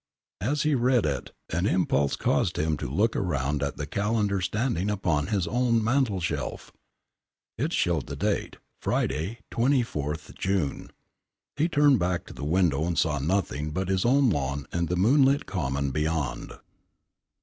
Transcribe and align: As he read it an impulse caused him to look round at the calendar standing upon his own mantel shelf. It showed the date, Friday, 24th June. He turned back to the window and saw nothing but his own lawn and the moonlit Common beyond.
As 0.41 0.63
he 0.63 0.73
read 0.73 1.05
it 1.05 1.29
an 1.51 1.67
impulse 1.67 2.15
caused 2.15 2.57
him 2.57 2.75
to 2.77 2.89
look 2.89 3.13
round 3.13 3.61
at 3.61 3.77
the 3.77 3.85
calendar 3.85 4.41
standing 4.41 4.89
upon 4.89 5.27
his 5.27 5.45
own 5.45 5.83
mantel 5.83 6.19
shelf. 6.19 6.71
It 7.55 7.71
showed 7.71 8.07
the 8.07 8.15
date, 8.15 8.57
Friday, 8.81 9.41
24th 9.51 10.33
June. 10.33 10.89
He 11.55 11.69
turned 11.69 11.99
back 11.99 12.25
to 12.25 12.33
the 12.33 12.43
window 12.43 12.83
and 12.85 12.97
saw 12.97 13.19
nothing 13.19 13.69
but 13.69 13.89
his 13.89 14.03
own 14.03 14.31
lawn 14.31 14.65
and 14.71 14.89
the 14.89 14.95
moonlit 14.97 15.45
Common 15.45 15.91
beyond. 15.91 16.53